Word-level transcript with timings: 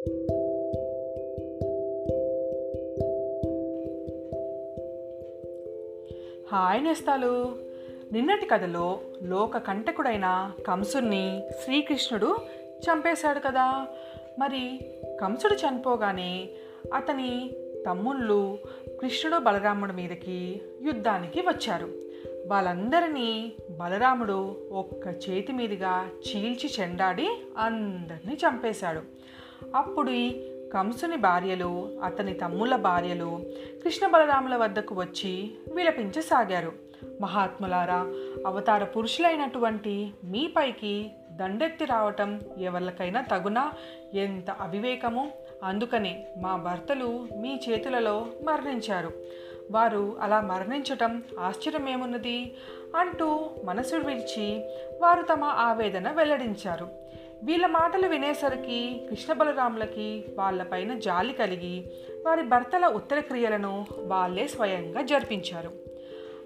Hi 0.00 0.08
నేస్తాలు. 6.84 7.56
నిన్నటి 8.12 8.46
కథలో 8.46 9.00
లోక 9.22 9.56
కంటకుడైన 9.56 10.52
కంసుణ్ణి 10.66 11.42
శ్రీకృష్ణుడు 11.64 12.36
చంపేశాడు 12.80 13.38
కదా. 13.38 13.86
మరి 14.38 14.80
కంసుడు 15.20 15.54
చనిపోగానే 15.54 16.48
అతని 16.94 17.50
తమ్ముళ్ళు 17.86 18.58
కృష్ణుడు 19.00 19.36
బలరాముడి 19.36 19.92
మీదకి 19.92 20.60
యుద్ధానికి 20.82 21.40
వచ్చారు. 21.40 21.88
వాళ్ళందరినీ 22.46 23.52
బలరాముడు 23.70 24.56
ఒక్క 24.72 25.06
చేతి 25.06 25.52
మీదుగా 25.52 26.08
చీల్చి 26.28 26.70
చెండాడి 26.80 27.28
అందరినీ 27.58 28.34
చంపేశాడు. 28.34 29.20
అప్పుడు 29.74 30.10
ఈ 30.10 30.26
కంసుని 30.74 31.16
భార్యలు 31.16 31.70
అతని 32.04 32.34
తమ్ముల 32.34 32.76
భార్యలు 32.76 33.30
కృష్ణ 33.84 34.06
బలరాముల 34.06 34.56
వద్దకు 34.56 34.94
వచ్చి 34.94 35.32
విలపించసాగారు. 35.74 36.72
మహాత్ములారా 37.20 38.00
అవతార 38.46 38.84
పురుషులైనటువంటి 38.84 39.94
మీపైకి 40.24 40.94
దండెత్తి 41.30 41.84
రావటం 41.84 42.30
ఎవరికైనా 42.58 43.20
తగునా? 43.20 43.72
ఎంత 44.14 44.50
అవివేకము! 44.50 45.24
అందుకనే 45.64 46.26
మా 46.36 46.56
భర్తలు 46.56 47.08
మీ 47.36 47.60
చేతులలో 47.68 48.26
మరణించారు. 48.42 49.12
వారు 49.70 50.16
అలా 50.20 50.40
మరణించటం 50.40 51.12
ఆశ్చర్యమేమున్నది? 51.38 52.38
అంటూ 52.96 53.28
మనసు 53.64 53.96
విడిచి 53.96 54.46
వారు 55.00 55.22
తమ 55.22 55.44
ఆవేదన 55.44 56.10
వెల్లడించారు. 56.10 56.88
వీళ్ళ 57.42 57.66
మాటలు 57.66 58.08
వినేసరికి 58.08 59.06
కృష్ణ 59.10 59.32
బలరాములకి 59.32 60.24
వాళ్ళపైన 60.38 60.98
జాలి 60.98 61.32
కలిగి 61.32 61.84
వారి 62.26 62.42
భర్తల 62.42 62.86
ఉత్తర 62.86 63.20
క్రియలను 63.20 63.86
వాళ్ళే 63.98 64.48
స్వయంగా 64.48 65.02
జరిపించారు. 65.02 65.72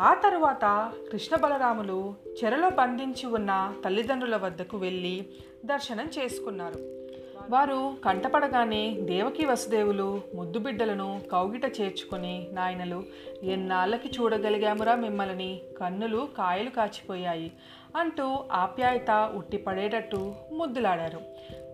ఆ 0.00 0.14
తరువాత 0.14 0.92
కృష్ణ 1.12 1.36
బలరాములు 1.36 2.14
చెరలో 2.44 2.70
బంధించి 2.70 3.26
ఉన్న 3.26 3.74
తల్లిదండ్రుల 3.84 4.36
వద్దకు 4.36 4.76
వెళ్ళి 4.78 5.26
దర్శనం 5.64 6.10
చేసుకున్నారు. 6.18 7.05
వారు 7.42 7.94
కంటపడగానే 8.04 8.96
దేవకి 9.00 9.44
వసుదేవులు 9.44 10.20
ముద్దు 10.34 10.58
బిడ్డలను 10.58 11.20
కౌగిట 11.32 11.80
చేర్చుకొని 11.80 12.48
నాయనలు 12.52 13.02
ఎన్నాళ్ళకి 13.42 14.08
చూడగలిగామురా 14.08 14.94
మిమ్మల్ని? 14.94 15.60
కన్నులు 15.80 16.28
కాయలు 16.38 16.70
కాచిపోయాయి 16.70 17.52
అంటూ 17.96 18.38
ఆప్యాయత 18.52 19.32
ఉట్టిపడేటట్టు 19.36 20.34
ముద్దులాడారు. 20.52 21.20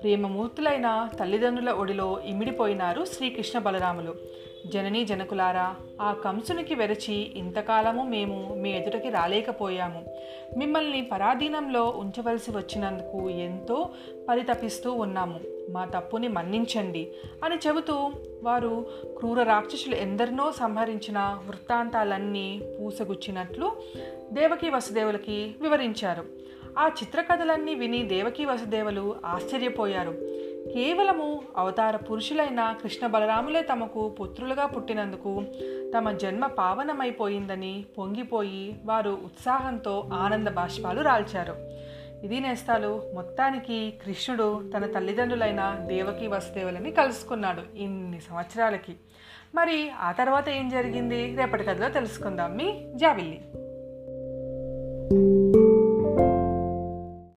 ప్రేమమూర్తులైన 0.02 1.08
తల్లిదండ్రుల 1.20 1.70
ఒడిలో 1.70 2.20
ఇమిడిపోయినారు 2.26 3.04
శ్రీకృష్ణ 3.04 3.58
బలరాములు. 3.58 4.14
జననీ 4.66 5.04
జనకులారా 5.04 5.74
ఆ 6.00 6.12
కంసునికి 6.12 6.74
వెరచి 6.74 7.14
ఇంతకాలము 7.14 8.02
మేము 8.02 8.54
మీ 8.54 8.72
ఎదుటకి 8.72 9.08
రాలేకపోయాము. 9.08 10.04
మిమ్మల్ని 10.58 11.08
పరాధీనంలో 11.12 11.88
ఉంచవలసి 11.88 12.50
వచ్చినందుకు 12.50 13.30
ఎంతో 13.30 13.88
పరితపిస్తూ 14.28 14.92
ఉన్నాము. 14.92 15.40
మా 15.70 15.84
తప్పుని 15.84 16.28
మన్నించండి 16.28 17.08
అని 17.44 17.56
చెబుతూ 17.66 18.12
వారు 18.42 18.86
క్రూర 19.18 19.42
రాక్షసులు 19.42 19.94
ఎందరినో 19.94 20.52
సంహరించిన 20.52 21.38
వృత్తాంతాలన్నీ 21.48 22.62
పూసగుచ్చినట్లు 22.80 23.72
దేవకి 24.32 24.70
వసుదేవులకి 24.70 25.54
వివరించారు. 25.60 26.24
ఆ 26.78 26.88
చిత్రకథలన్నీ 26.88 27.74
విని 27.74 28.02
దేవకీ 28.02 28.44
వసుదేవులు 28.44 29.16
ఆశ్చర్యపోయారు. 29.26 30.42
కేవలము 30.70 31.42
అవతార 31.56 31.96
పురుషులైన 31.96 32.76
కృష్ణ 32.82 33.06
బలరాములే 33.06 33.62
తమకు 33.62 34.08
పుత్రులుగా 34.08 34.66
పుట్టినందుకు 34.66 35.44
తమ 35.98 36.12
జన్మ 36.12 36.46
పావనమైపోయిందని 36.46 37.84
పొంగిపోయి 37.98 38.80
వారు 38.84 39.10
ఉత్సాహంతో 39.10 40.10
ఆనంద 40.12 40.48
బాష్పాలు 40.48 41.00
రాల్చారు. 41.00 41.56
ఇది 42.24 42.40
నేస్తాలు 42.40 43.02
మొత్తానికి 43.14 43.94
కృష్ణుడు 44.06 44.70
తన 44.76 44.86
తల్లిదండ్రులైన 44.86 45.78
దేవకి 45.86 46.26
వసుదేవులని 46.26 46.90
కలుసుకున్నాడు 46.90 47.78
ఇన్ని 47.78 48.20
సంవత్సరాలకి. 48.20 48.94
మరి 49.54 49.90
ఆ 49.90 50.12
తర్వాత 50.12 50.48
ఏం 50.48 50.68
జరిగింది? 50.68 51.36
రేపటి 51.36 51.64
కథలో 51.64 51.88
తెలుసుకుందాం. 51.88 52.56
మీ 52.56 52.92
జాబిల్లి 52.94 53.40